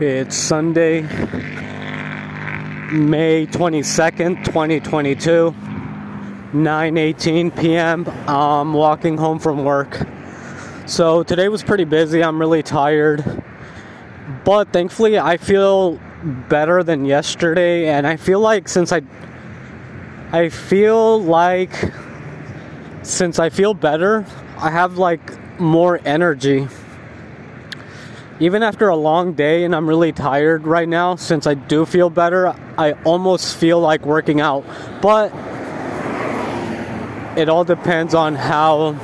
[0.00, 1.00] It's Sunday,
[2.92, 5.52] May 22nd, 2022,
[6.52, 8.06] 9:18 p.m.
[8.28, 10.06] I'm walking home from work.
[10.86, 12.22] So today was pretty busy.
[12.22, 13.42] I'm really tired.
[14.44, 15.98] But thankfully I feel
[16.48, 19.02] better than yesterday and I feel like since I
[20.30, 21.74] I feel like
[23.02, 24.24] since I feel better,
[24.58, 26.68] I have like more energy
[28.40, 32.08] even after a long day and I'm really tired right now, since I do feel
[32.08, 34.64] better, I almost feel like working out.
[35.02, 35.32] But
[37.36, 38.96] it all depends on how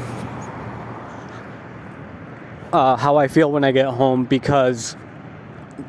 [2.73, 4.97] uh, how I feel when I get home because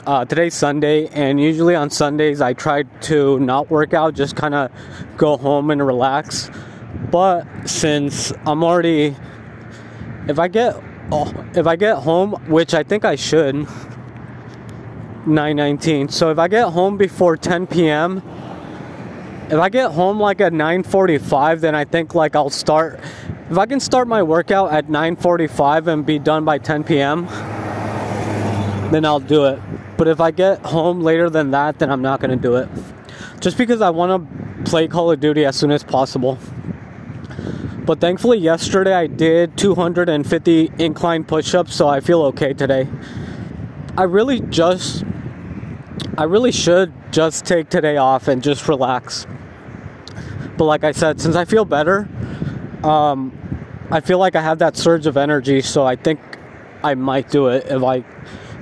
[0.05, 4.53] uh, today's Sunday, and usually on Sundays I try to not work out, just kind
[4.53, 4.71] of
[5.17, 6.49] go home and relax.
[7.11, 9.15] But since I'm already,
[10.27, 10.75] if I get
[11.11, 13.55] oh, if I get home, which I think I should,
[15.25, 16.11] 9:19.
[16.11, 18.21] So if I get home before 10 p.m.,
[19.49, 22.99] if I get home like at 9:45, then I think like I'll start.
[23.49, 27.27] If I can start my workout at 9:45 and be done by 10 p.m.,
[28.91, 29.59] then I'll do it.
[29.97, 32.67] But if I get home later than that, then I'm not gonna do it.
[33.39, 36.37] Just because I want to play Call of Duty as soon as possible.
[37.85, 42.87] But thankfully, yesterday I did 250 incline push ups, so I feel okay today.
[43.95, 45.03] I really just,
[46.17, 49.27] I really should just take today off and just relax.
[50.57, 52.09] But like I said, since I feel better,
[52.83, 53.31] um,
[53.91, 56.19] I feel like I have that surge of energy, so I think
[56.83, 58.03] I might do it if I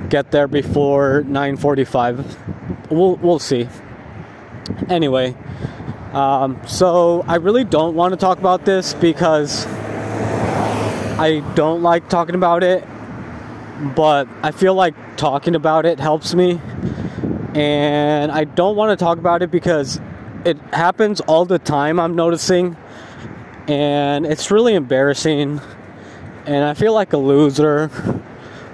[0.09, 2.91] get there before 9:45.
[2.91, 3.69] We'll we'll see.
[4.89, 5.35] Anyway,
[6.13, 9.65] um, so I really don't want to talk about this because
[11.17, 12.87] I don't like talking about it,
[13.95, 16.61] but I feel like talking about it helps me.
[17.55, 19.99] And I don't want to talk about it because
[20.45, 22.77] it happens all the time, I'm noticing.
[23.67, 25.61] And it's really embarrassing.
[26.45, 27.89] And I feel like a loser.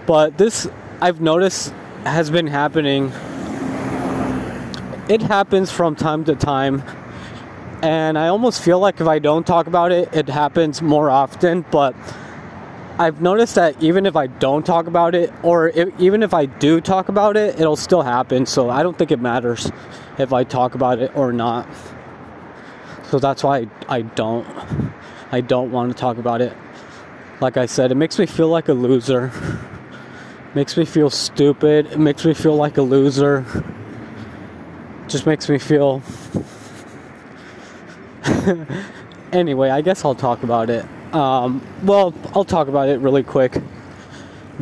[0.06, 0.68] But this,
[1.00, 1.72] I've noticed,
[2.04, 3.14] has been happening.
[5.08, 6.84] It happens from time to time
[7.82, 11.66] and I almost feel like if I don't talk about it, it happens more often.
[11.72, 11.96] But
[12.98, 16.46] I've noticed that even if I don't talk about it, or if, even if I
[16.46, 18.46] do talk about it, it'll still happen.
[18.46, 19.72] So I don't think it matters
[20.18, 21.68] if I talk about it or not.
[23.04, 24.46] So that's why I, I don't.
[25.32, 26.56] I don't want to talk about it.
[27.40, 29.32] Like I said, it makes me feel like a loser.
[30.54, 31.86] Makes me feel stupid.
[31.88, 33.46] It makes me feel like a loser.
[35.08, 36.02] Just makes me feel
[39.32, 40.86] anyway, I guess I'll talk about it.
[41.14, 43.62] Um, well, I'll talk about it really quick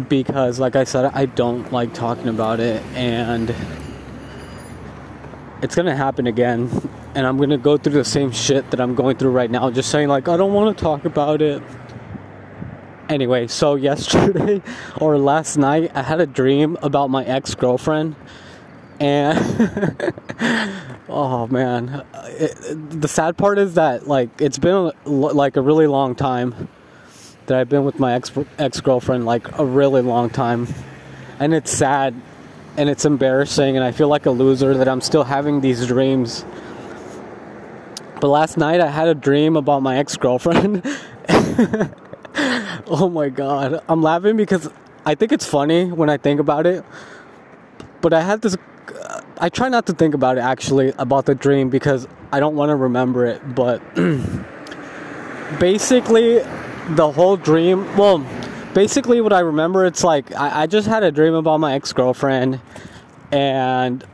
[0.08, 3.54] because, like I said, I don't like talking about it, and
[5.62, 6.70] it's gonna happen again.
[7.16, 9.90] And I'm gonna go through the same shit that I'm going through right now, just
[9.90, 11.62] saying, like, I don't wanna talk about it.
[13.10, 14.62] Anyway, so yesterday
[15.00, 18.16] or last night, I had a dream about my ex girlfriend
[19.00, 20.14] and
[21.10, 21.90] oh man.
[21.90, 26.68] Uh, it, the sad part is that like it's been like a really long time
[27.46, 30.68] that i've been with my ex ex-girlfriend like a really long time.
[31.40, 32.20] And it's sad
[32.76, 36.46] and it's embarrassing and i feel like a loser that i'm still having these dreams.
[38.20, 40.84] But last night i had a dream about my ex-girlfriend.
[42.90, 43.84] Oh my god.
[43.90, 44.70] I'm laughing because
[45.06, 46.86] i think it's funny when i think about it.
[48.02, 48.56] But i had this
[49.40, 52.70] I try not to think about it actually about the dream because I don't want
[52.70, 53.56] to remember it.
[53.56, 53.82] But
[55.60, 56.40] basically,
[56.90, 57.96] the whole dream.
[57.98, 58.26] Well,
[58.74, 61.94] basically, what I remember, it's like I, I just had a dream about my ex
[61.94, 62.60] girlfriend,
[63.32, 64.06] and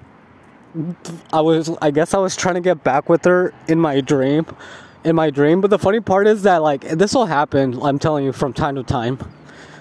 [1.31, 1.69] I was.
[1.81, 4.45] I guess I was trying to get back with her in my dream.
[5.03, 7.78] In my dream, but the funny part is that like this will happen.
[7.81, 9.17] I'm telling you from time to time,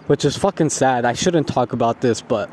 [0.09, 1.05] which is fucking sad.
[1.05, 2.51] I shouldn't talk about this, but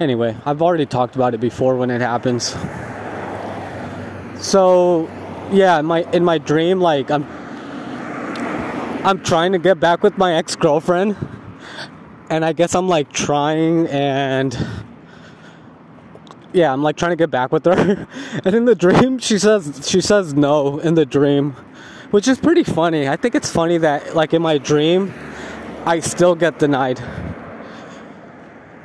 [0.00, 2.56] Anyway, I've already talked about it before when it happens.
[4.42, 5.10] So,
[5.52, 7.26] yeah, in my in my dream, like I'm
[9.04, 11.18] I'm trying to get back with my ex girlfriend,
[12.30, 14.56] and I guess I'm like trying and
[16.54, 18.08] yeah, I'm like trying to get back with her,
[18.42, 21.50] and in the dream she says she says no in the dream,
[22.10, 23.06] which is pretty funny.
[23.06, 25.12] I think it's funny that like in my dream,
[25.84, 27.02] I still get denied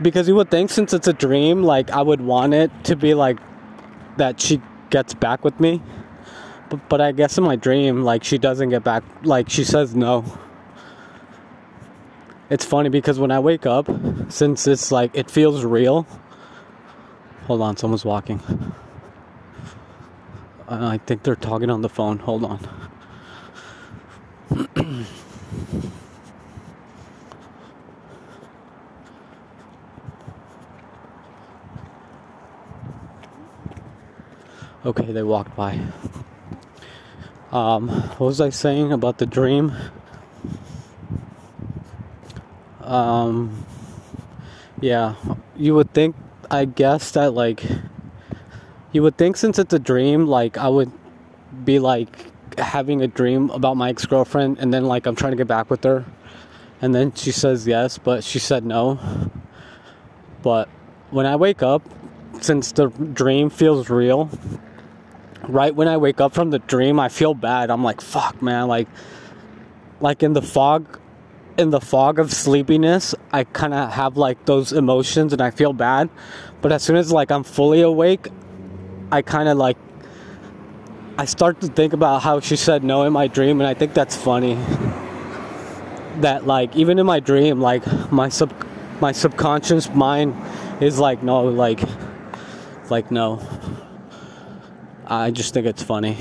[0.02, 3.14] because you would think since it's a dream, like I would want it to be
[3.14, 3.40] like
[4.18, 5.82] that she gets back with me.
[6.70, 9.96] But, but I guess in my dream, like she doesn't get back, like she says
[9.96, 10.26] no.
[12.50, 13.90] It's funny because when I wake up,
[14.30, 16.06] since it's like it feels real,
[17.46, 18.42] Hold on, someone's walking.
[20.68, 22.18] I think they're talking on the phone.
[22.18, 22.60] Hold on.
[34.86, 35.80] okay, they walked by.
[37.52, 39.74] Um, what was I saying about the dream?
[42.82, 43.66] Um,
[44.80, 45.16] yeah,
[45.56, 46.16] you would think,
[46.52, 47.64] I guess, that like,
[48.92, 50.92] you would think since it's a dream, like, I would
[51.64, 55.38] be like having a dream about my ex girlfriend, and then like I'm trying to
[55.38, 56.06] get back with her,
[56.82, 59.00] and then she says yes, but she said no.
[60.44, 60.70] But
[61.10, 61.82] when I wake up,
[62.42, 64.30] since the dream feels real,
[65.48, 67.70] right when I wake up from the dream, I feel bad.
[67.70, 68.68] I'm like, fuck, man.
[68.68, 68.88] Like,
[70.00, 71.00] like in the fog,
[71.58, 75.74] in the fog of sleepiness, I kind of have like those emotions and I feel
[75.74, 76.10] bad.
[76.62, 78.28] But as soon as like I'm fully awake,
[79.12, 79.78] I kind of like,
[81.18, 83.94] I start to think about how she said no in my dream, and I think
[83.94, 84.56] that's funny.
[86.18, 88.54] That like even in my dream, like my sub,
[89.00, 90.36] my subconscious mind
[90.82, 91.82] is like no, like,
[92.90, 93.42] like no.
[95.07, 96.18] I just think it's funny.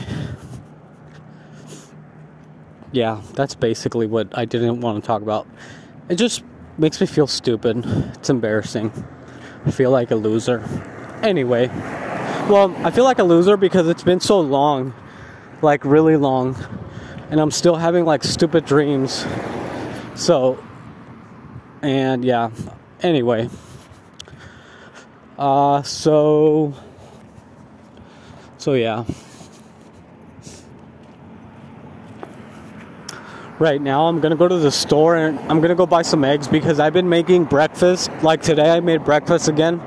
[2.93, 5.47] Yeah, that's basically what I didn't want to talk about.
[6.09, 6.45] It just
[6.79, 7.83] makes me feel stupid.
[8.15, 8.93] It's embarrassing.
[9.65, 10.63] I feel like a loser.
[11.23, 11.69] Anyway,
[12.49, 14.93] well, I feel like a loser because it's been so long,
[15.63, 16.55] like really long,
[17.31, 19.25] and I'm still having like stupid dreams.
[20.15, 20.63] So,
[21.81, 22.51] and yeah,
[23.01, 23.49] anyway.
[25.39, 26.75] Uh, so
[28.65, 29.05] so yeah.
[33.59, 36.49] Right now, I'm gonna go to the store and I'm gonna go buy some eggs
[36.49, 38.11] because I've been making breakfast.
[38.23, 39.83] Like today, I made breakfast again.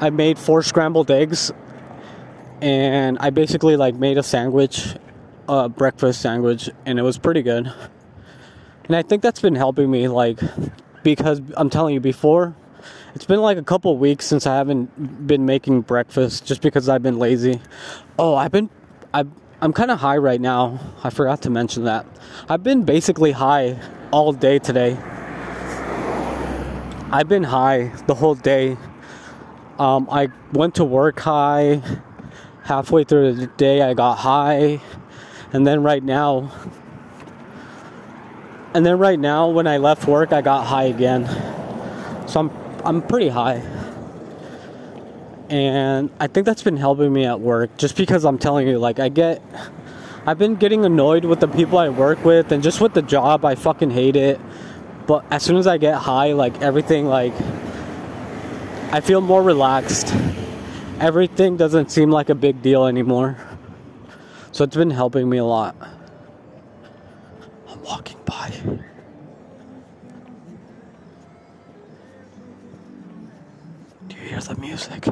[0.00, 1.50] I made four scrambled eggs,
[2.60, 4.94] and I basically like made a sandwich,
[5.48, 7.72] a breakfast sandwich, and it was pretty good.
[8.84, 10.38] And I think that's been helping me, like,
[11.02, 12.54] because I'm telling you before,
[13.14, 17.02] it's been like a couple weeks since I haven't been making breakfast just because I've
[17.02, 17.60] been lazy.
[18.18, 18.70] Oh, I've been
[19.12, 19.24] I
[19.60, 20.78] I'm kind of high right now.
[21.02, 22.06] I forgot to mention that.
[22.48, 23.80] I've been basically high
[24.10, 24.98] all day today.
[27.10, 28.76] I've been high the whole day.
[29.78, 31.80] Um, I went to work high.
[32.64, 34.80] Halfway through the day, I got high.
[35.52, 36.52] And then right now,
[38.74, 41.26] and then right now, when I left work, I got high again.
[42.28, 43.62] So I'm I'm pretty high.
[45.48, 49.00] And I think that's been helping me at work just because I'm telling you, like,
[49.00, 49.42] I get.
[50.24, 53.44] I've been getting annoyed with the people I work with and just with the job.
[53.44, 54.40] I fucking hate it.
[55.08, 57.34] But as soon as I get high, like, everything, like.
[58.92, 60.14] I feel more relaxed.
[61.00, 63.36] Everything doesn't seem like a big deal anymore.
[64.52, 65.74] So it's been helping me a lot.
[74.36, 75.06] Hear the music.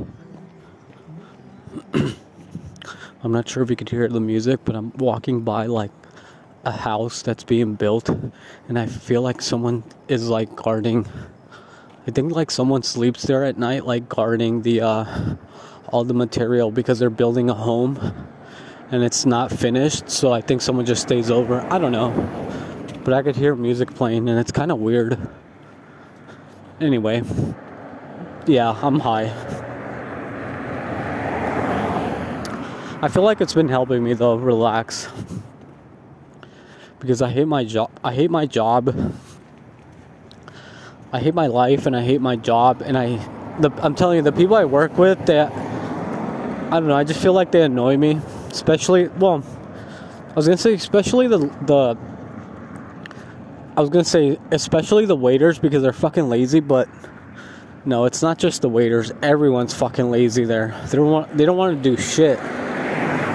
[3.23, 5.91] I'm not sure if you could hear the music, but I'm walking by like
[6.65, 8.11] a house that's being built,
[8.69, 11.07] and I feel like someone is like guarding.
[12.07, 15.37] I think like someone sleeps there at night, like guarding the uh,
[15.89, 17.99] all the material because they're building a home,
[18.91, 20.11] and it's not finished.
[20.11, 21.63] So I think someone just stays over.
[21.73, 22.11] I don't know,
[23.05, 25.17] but I could hear music playing, and it's kind of weird.
[26.79, 27.23] Anyway,
[28.47, 29.33] yeah, I'm high.
[33.01, 35.09] I feel like it's been helping me though relax
[37.01, 37.91] because I hate my job.
[38.03, 39.15] I hate my job.
[41.13, 43.17] I hate my life and I hate my job and I
[43.61, 47.21] the, I'm telling you the people I work with that I don't know, I just
[47.21, 48.21] feel like they annoy me,
[48.51, 49.45] especially well,
[50.31, 51.97] I was going to say especially the the
[53.77, 56.89] I was going to say especially the waiters because they're fucking lazy, but
[57.87, 59.13] no, it's not just the waiters.
[59.23, 60.81] Everyone's fucking lazy there.
[60.91, 62.39] They don't want they don't want to do shit.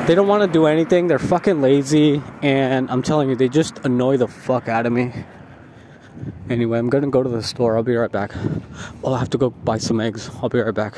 [0.08, 1.08] They don't want to do anything.
[1.08, 5.14] They're fucking lazy and I'm telling you they just annoy the fuck out of me.
[6.50, 7.78] Anyway, I'm going to go to the store.
[7.78, 8.36] I'll be right back.
[9.06, 10.30] I'll have to go buy some eggs.
[10.42, 10.98] I'll be right back.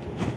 [0.00, 0.27] that.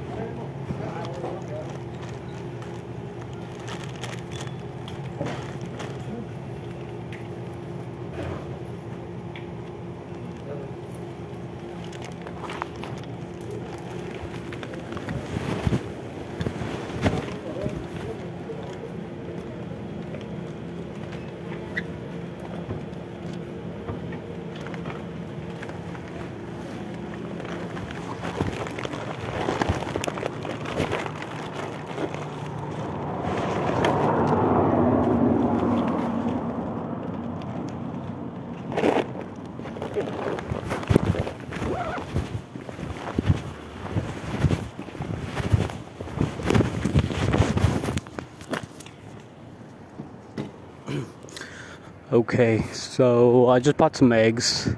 [52.22, 54.70] Okay, so I just bought some eggs.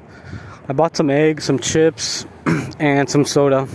[0.70, 2.26] I bought some eggs, some chips,
[2.80, 3.68] and some soda.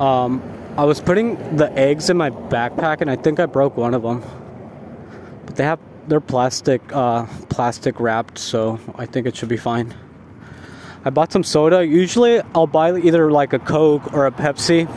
[0.00, 0.42] Um,
[0.76, 4.02] I was putting the eggs in my backpack, and I think I broke one of
[4.02, 4.24] them.
[5.46, 9.94] But they have they're plastic uh, plastic wrapped, so I think it should be fine.
[11.04, 11.86] I bought some soda.
[11.86, 14.88] Usually, I'll buy either like a Coke or a Pepsi.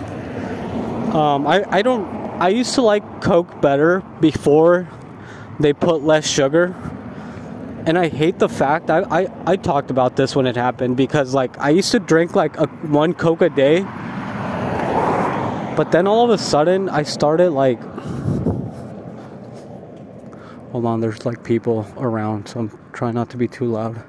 [1.13, 2.08] Um, I I don't.
[2.42, 4.88] I used to like Coke better before
[5.60, 6.76] they put less sugar.
[7.86, 11.34] And i hate the fact I, I i talked about this when it happened because
[11.34, 13.82] like i used to drink like a one coke a day.
[15.78, 17.82] But then all of a sudden i started like
[20.72, 24.04] hold on there's like people around so i'm trying not to be too loud.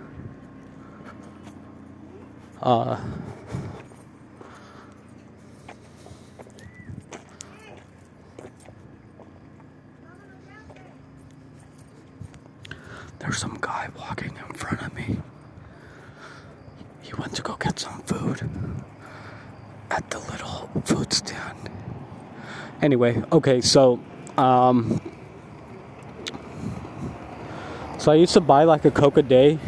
[2.60, 3.00] Uh
[13.28, 15.18] There's some guy walking in front of me.
[17.02, 18.48] He went to go get some food
[19.90, 21.68] at the little food stand.
[22.80, 24.00] Anyway, okay, so
[24.38, 24.98] um
[27.98, 29.58] so I used to buy like a Coke a day.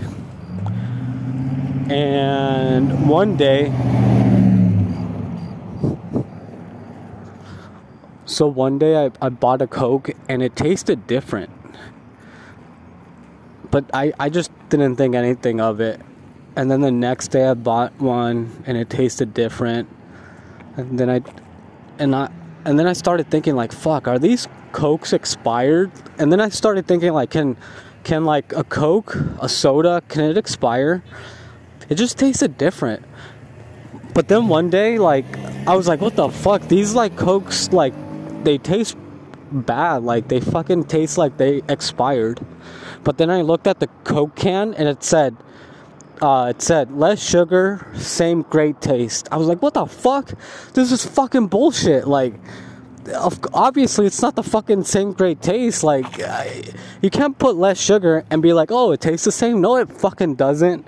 [1.90, 3.67] And one day
[8.25, 11.60] so one day I, I bought a Coke and it tasted different
[13.71, 16.00] but I, I just didn't think anything of it.
[16.57, 19.89] And then the next day I bought one and it tasted different.
[20.77, 21.23] And then I
[21.99, 22.31] and I
[22.65, 25.91] and then I started thinking like fuck, are these cokes expired?
[26.19, 27.57] And then I started thinking like can
[28.03, 31.03] can like a coke, a soda, can it expire?
[31.89, 33.05] It just tasted different.
[34.15, 35.27] But then one day like
[35.67, 36.62] I was like what the fuck?
[36.62, 37.95] These like cokes like
[38.43, 38.97] they taste
[39.53, 40.03] bad.
[40.03, 42.41] Like they fucking taste like they expired.
[43.04, 45.37] But then I looked at the Coke can and it said,
[46.21, 49.28] uh, it said less sugar, same great taste.
[49.33, 50.33] I was like, what the fuck?
[50.75, 52.07] This is fucking bullshit.
[52.07, 52.35] Like,
[53.54, 55.83] obviously it's not the fucking same great taste.
[55.83, 56.19] Like,
[57.00, 59.61] you can't put less sugar and be like, oh, it tastes the same.
[59.61, 60.87] No, it fucking doesn't.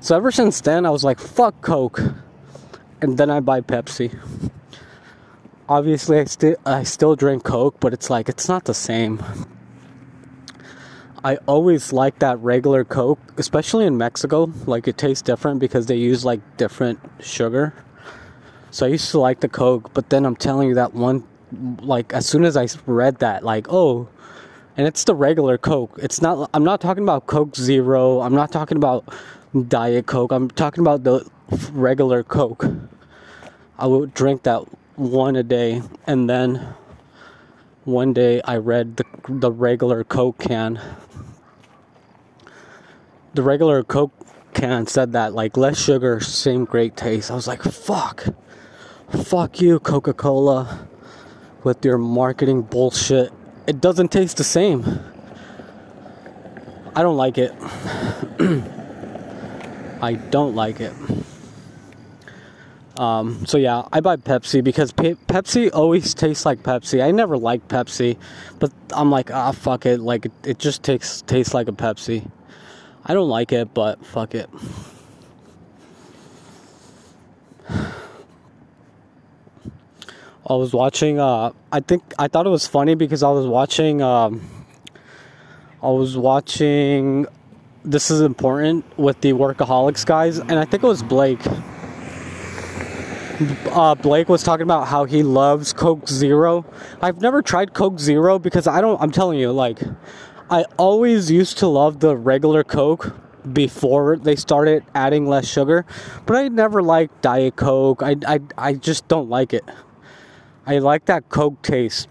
[0.00, 2.00] So ever since then, I was like, fuck Coke.
[3.00, 4.18] And then I buy Pepsi.
[5.68, 9.22] Obviously, I still I still drink Coke, but it's like it's not the same.
[11.22, 14.52] I always like that regular Coke, especially in Mexico.
[14.66, 17.74] Like it tastes different because they use like different sugar.
[18.70, 21.24] So I used to like the Coke, but then I'm telling you that one,
[21.82, 24.08] like as soon as I read that, like oh,
[24.76, 25.98] and it's the regular Coke.
[26.02, 26.48] It's not.
[26.54, 28.20] I'm not talking about Coke Zero.
[28.20, 29.12] I'm not talking about
[29.68, 30.32] Diet Coke.
[30.32, 31.28] I'm talking about the
[31.72, 32.64] regular Coke.
[33.78, 34.62] I would drink that
[34.96, 36.74] one a day, and then
[37.84, 40.80] one day I read the the regular Coke can
[43.34, 44.12] the regular Coke
[44.52, 47.30] can said that like less sugar, same great taste.
[47.30, 48.26] I was like, fuck,
[49.08, 50.88] fuck you, Coca Cola,
[51.62, 53.32] with your marketing bullshit.
[53.66, 55.00] It doesn't taste the same.
[56.94, 57.52] I don't like it.
[60.02, 60.92] I don't like it.
[63.00, 67.02] Um, so yeah, I buy Pepsi because Pe- Pepsi always tastes like Pepsi.
[67.02, 68.18] I never liked Pepsi,
[68.58, 70.00] but I'm like, ah, fuck it.
[70.00, 72.30] Like it, just tastes tastes like a Pepsi.
[73.06, 74.50] I don't like it, but fuck it.
[80.46, 81.18] I was watching.
[81.18, 84.02] Uh, I think I thought it was funny because I was watching.
[84.02, 84.42] Um,
[85.82, 87.24] I was watching.
[87.82, 91.40] This is important with the workaholics guys, and I think it was Blake.
[93.40, 96.66] Uh, Blake was talking about how he loves Coke Zero.
[97.00, 99.00] I've never tried Coke Zero because I don't.
[99.00, 99.80] I'm telling you, like,
[100.50, 103.14] I always used to love the regular Coke
[103.50, 105.86] before they started adding less sugar,
[106.26, 108.02] but I never liked Diet Coke.
[108.02, 109.64] I, I, I just don't like it.
[110.66, 112.08] I like that Coke taste,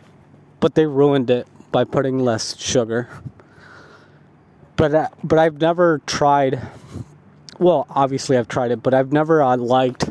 [0.60, 3.08] but they ruined it by putting less sugar.
[4.78, 6.60] But uh, but I've never tried.
[7.60, 10.10] Well, obviously I've tried it, but I've never uh, liked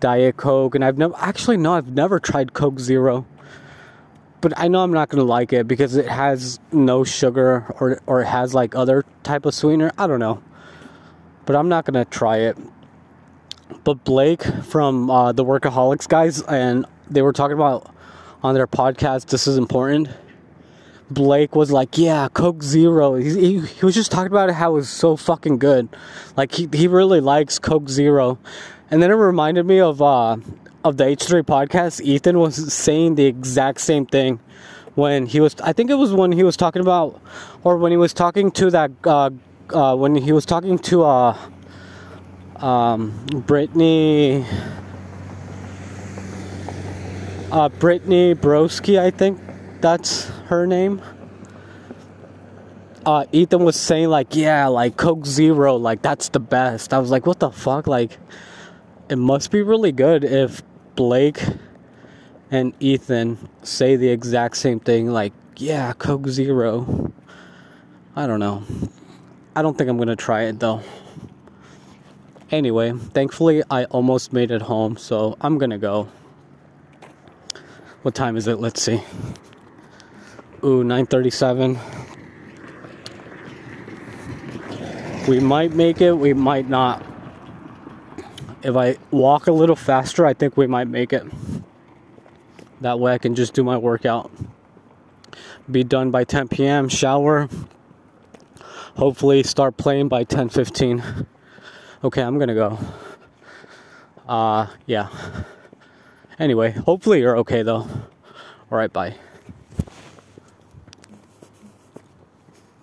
[0.00, 3.26] Diet Coke, and I've never actually no, I've never tried Coke Zero.
[4.40, 8.22] But I know I'm not gonna like it because it has no sugar or or
[8.22, 9.90] it has like other type of sweetener.
[9.98, 10.42] I don't know,
[11.44, 12.56] but I'm not gonna try it.
[13.84, 17.92] But Blake from uh, the Workaholics guys, and they were talking about
[18.42, 19.26] on their podcast.
[19.26, 20.08] This is important.
[21.10, 24.74] Blake was like, "Yeah, Coke Zero." He, he, he was just talking about how it
[24.74, 25.88] was so fucking good.
[26.36, 28.38] Like he he really likes Coke Zero,
[28.90, 30.36] and then it reminded me of uh
[30.84, 32.00] of the H3 podcast.
[32.00, 34.40] Ethan was saying the exact same thing
[34.94, 35.54] when he was.
[35.62, 37.20] I think it was when he was talking about,
[37.64, 38.90] or when he was talking to that.
[39.04, 39.30] Uh,
[39.72, 41.36] uh, when he was talking to uh,
[42.56, 44.44] um, Brittany.
[47.50, 49.40] Uh, Brittany Broski, I think
[49.80, 51.00] that's her name.
[53.06, 56.92] Uh, Ethan was saying like, yeah, like Coke Zero, like that's the best.
[56.92, 57.86] I was like, what the fuck?
[57.86, 58.18] Like,
[59.08, 60.62] it must be really good if
[60.94, 61.42] Blake
[62.50, 65.10] and Ethan say the exact same thing.
[65.10, 67.12] Like, yeah, Coke Zero.
[68.14, 68.62] I don't know.
[69.54, 70.82] I don't think I'm gonna try it though.
[72.50, 76.08] Anyway, thankfully I almost made it home, so I'm gonna go.
[78.02, 78.60] What time is it?
[78.60, 79.02] Let's see.
[80.64, 81.78] Ooh, 9:37.
[85.28, 87.04] We might make it, we might not.
[88.62, 91.24] If I walk a little faster, I think we might make it.
[92.80, 94.30] That way I can just do my workout.
[95.70, 97.48] Be done by 10 p.m., shower.
[98.96, 101.26] Hopefully start playing by 10:15.
[102.02, 102.78] Okay, I'm going to go.
[104.26, 105.08] Uh yeah.
[106.38, 107.86] Anyway, hopefully you're okay though.
[108.70, 109.14] All right, bye.